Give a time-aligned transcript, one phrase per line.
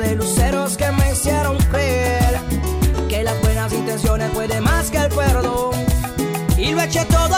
[0.00, 2.40] de luceros que me hicieron creer
[3.08, 5.74] que las buenas intenciones pueden más que el perdón.
[6.56, 7.29] Y lo eché todo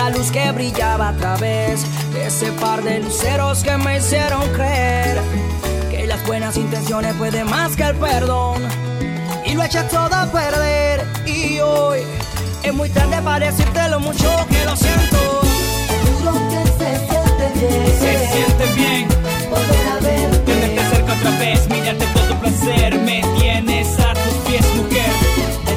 [0.00, 1.84] esa luz que brillaba a través
[2.14, 5.20] de ese par de luceros que me hicieron creer
[5.90, 8.62] que las buenas intenciones pueden más que el perdón.
[9.44, 11.06] Y lo eché todo a perder.
[11.26, 12.00] Y hoy
[12.62, 15.40] es muy tarde para decirte lo mucho que lo siento.
[16.18, 19.08] Juro que se siente bien, se siente bien.
[20.00, 25.69] Verte, tenerte cerca otra vez, mirarte todo placer, me tienes a tus pies, mujer.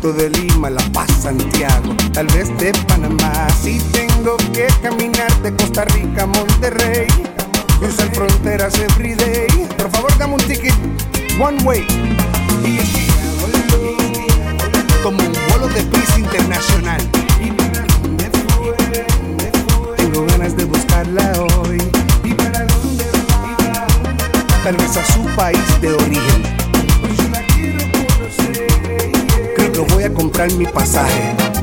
[0.00, 3.48] Puerto de Lima, La Paz, Santiago, tal vez de Panamá.
[3.60, 7.08] Si tengo que caminar de Costa Rica a Monterrey,
[7.80, 9.48] cruzar fronteras every day.
[9.76, 10.74] Por favor, dame un ticket,
[11.40, 11.84] one way.
[15.02, 17.00] Como un vuelo de prisa internacional.
[19.96, 21.32] Tengo ganas de buscarla
[21.64, 21.78] hoy.
[24.62, 26.57] Tal vez a su país de origen
[29.78, 31.57] pero voy a comprar mi pasaje.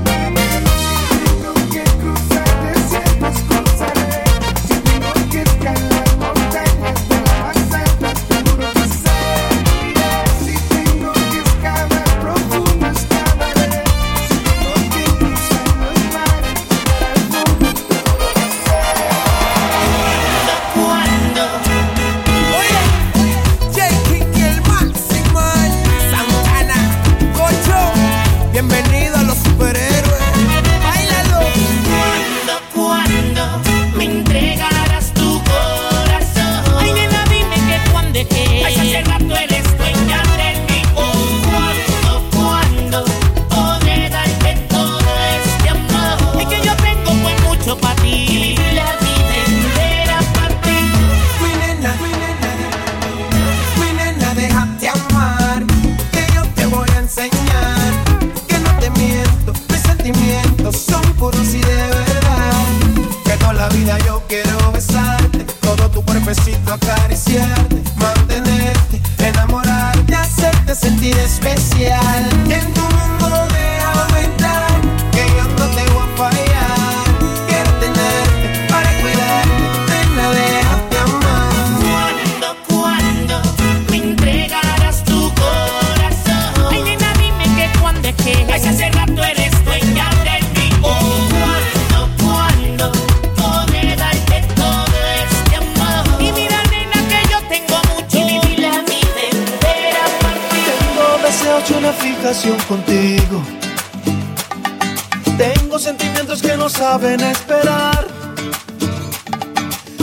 [105.38, 108.06] Tengo sentimientos que no saben esperar.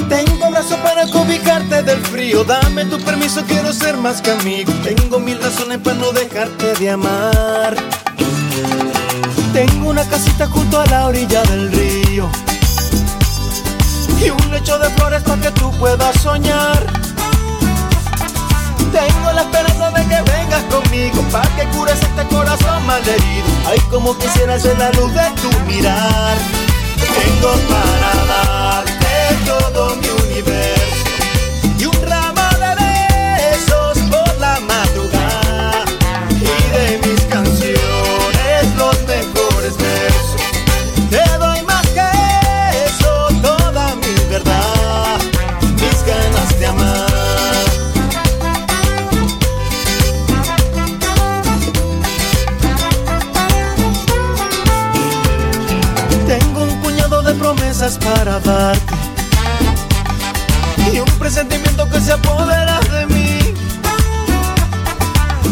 [0.09, 2.45] Tengo brazos para cobijarte del frío.
[2.45, 4.73] Dame tu permiso, quiero ser más que amigo.
[4.85, 7.77] Tengo mil razones para no dejarte de amar.
[9.53, 12.31] Tengo una casita junto a la orilla del río.
[14.25, 17.12] Y un lecho de flores para que tú puedas soñar.
[18.93, 23.47] Tengo la esperanza de que vengas conmigo para que cures este corazón malherido.
[23.67, 26.37] Ay, como quisiera ser la luz de tu mirar.
[27.01, 30.62] Tengo para darte todo mi universo
[57.83, 58.95] para darte
[60.93, 63.39] y un presentimiento que se apodera de mí.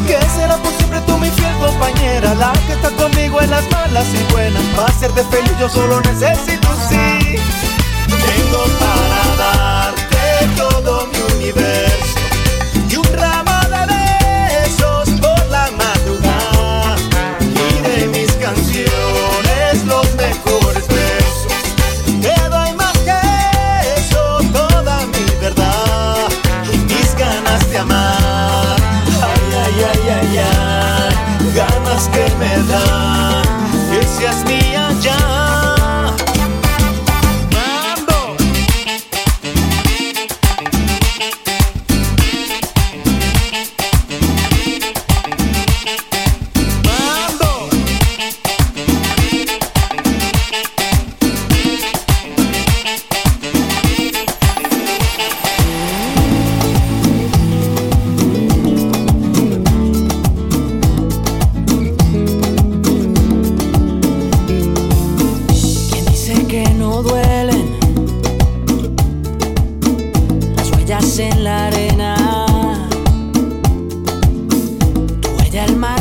[0.06, 4.06] Que será por siempre tú mi fiel compañera, la que está conmigo en las malas
[4.15, 4.62] y buenas.
[4.77, 7.37] Para hacerte feliz yo solo necesito sí.
[8.06, 12.10] Tengo para darte todo mi universo
[32.09, 33.42] que me dan
[33.90, 34.45] que seas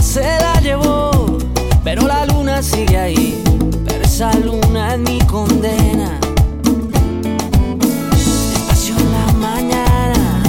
[0.01, 1.37] se la llevó,
[1.83, 3.43] pero la luna sigue ahí.
[3.85, 6.19] Pero esa luna es mi condena.
[8.11, 10.43] Despacio en la mañana,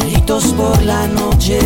[0.00, 1.58] gritos por la noche.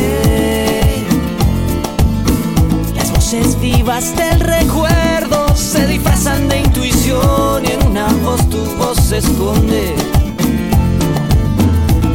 [2.94, 8.98] Las voces vivas del recuerdo se disfrazan de intuición y en una voz tu voz
[8.98, 9.94] se esconde.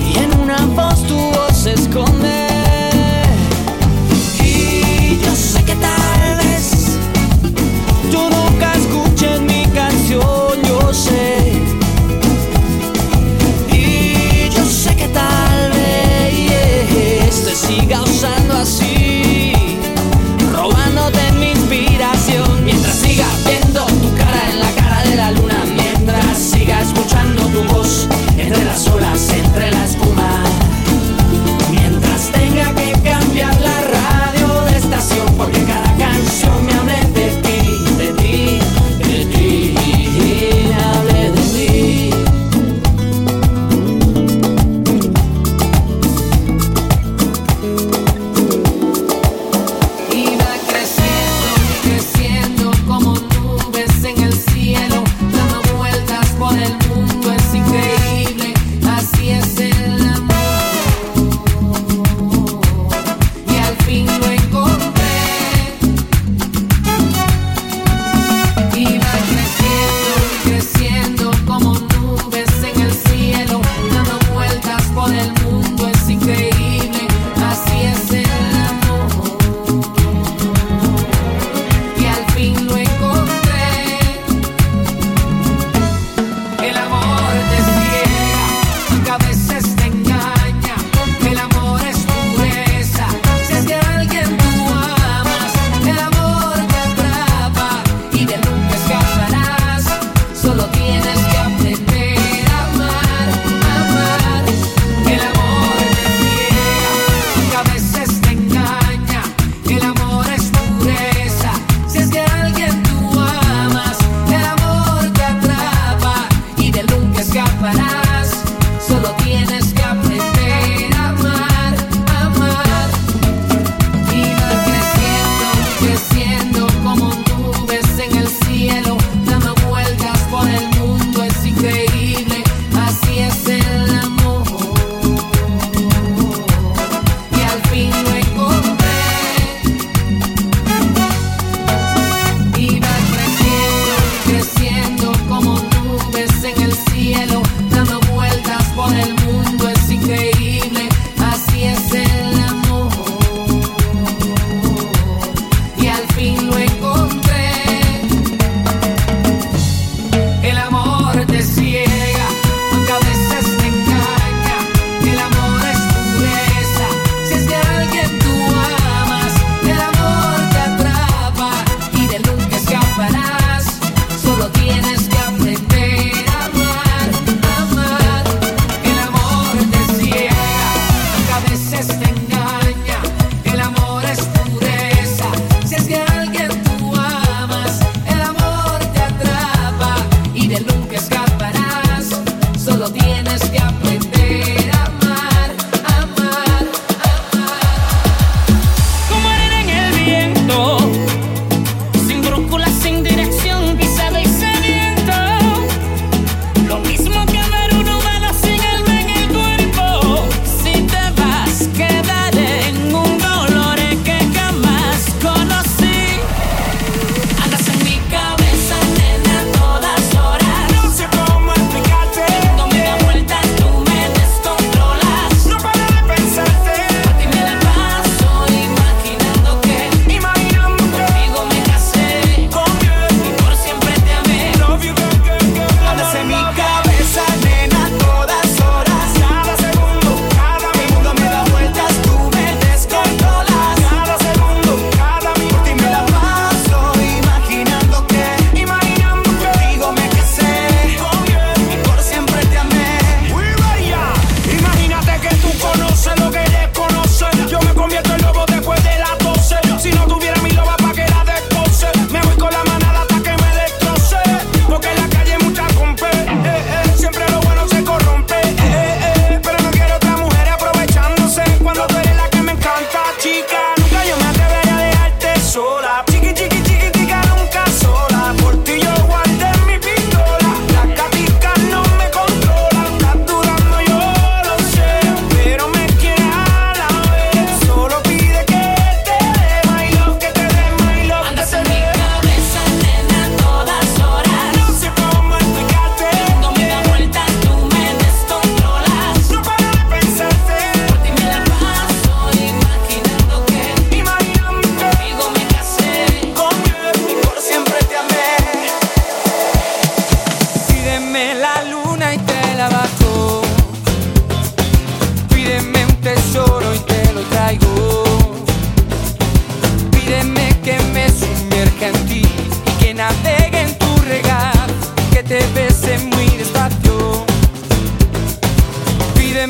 [0.10, 2.37] Y en una voz tu voz se esconde.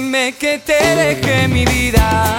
[0.07, 2.37] Pídeme que te deje mi vida.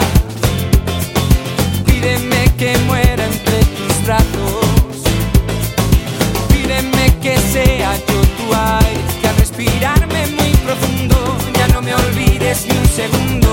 [1.84, 5.02] Pídeme que muera entre tus brazos.
[6.48, 12.64] Pídeme que sea yo tu aire, que al respirarme muy profundo ya no me olvides
[12.64, 13.47] ni un segundo.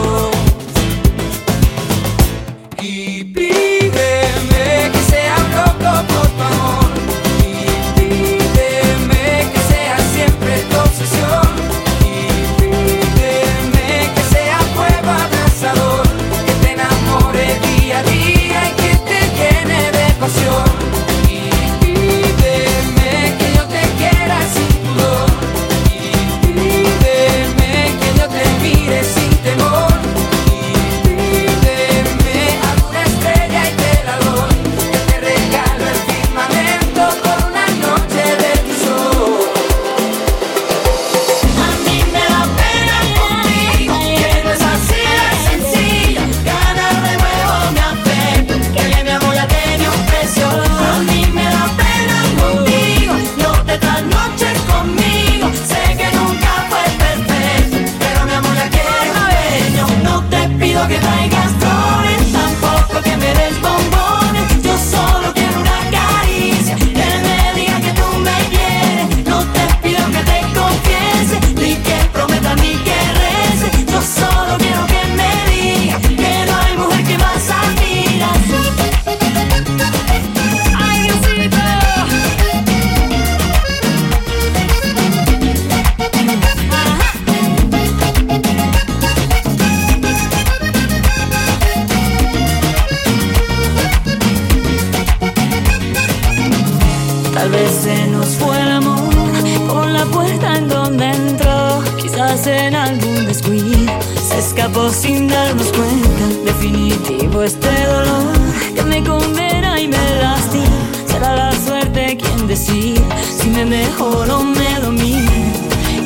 [102.43, 103.93] en algún descuido
[104.27, 106.25] se escapó sin darnos cuenta.
[106.43, 108.33] Definitivo este dolor
[108.75, 110.65] que me condena y me lastima.
[111.07, 113.01] Será la suerte quien decida
[113.39, 115.31] si me mejor o me domina.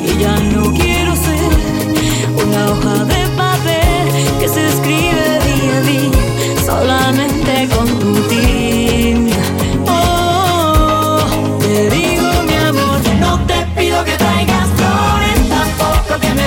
[0.06, 1.52] Y ya no quiero ser
[2.46, 8.59] una hoja de papel que se escribe día a día solamente con tu tía.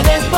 [0.03, 0.32] puedes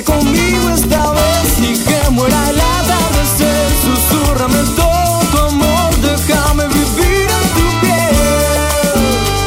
[0.00, 3.70] quédate conmigo esta vez y que muera el atardecer.
[3.82, 8.94] Susurrame todo tu amor, déjame vivir en tu piel.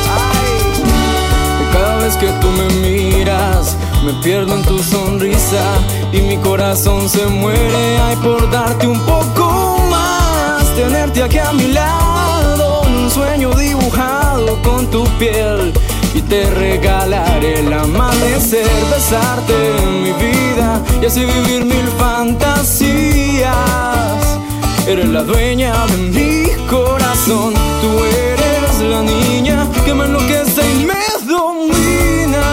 [0.10, 1.72] Ay.
[1.72, 5.64] Cada vez que tú me miras, me pierdo en tu sonrisa
[6.12, 8.00] y mi corazón se muere.
[8.00, 14.90] Ay, por darte un poco más, tenerte aquí a mi lado, un sueño dibujado con
[14.90, 15.74] tu piel
[16.34, 23.54] te regalaré el amanecer, besarte en mi vida y así vivir mil fantasías.
[24.88, 27.90] Eres la dueña de mi corazón, tú
[28.32, 32.46] eres la niña que me enloquece y me domina.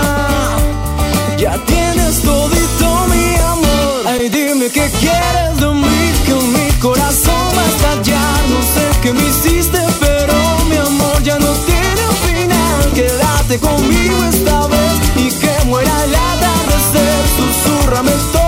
[1.39, 7.63] Ya tienes todito mi amor, ay dime qué quieres de mí, que mi corazón va
[7.63, 10.35] a estallar, no sé qué me hiciste, pero
[10.69, 13.09] mi amor ya no tiene final, que
[13.59, 18.40] conmigo esta vez y que muera el atardecer, susurrame todo.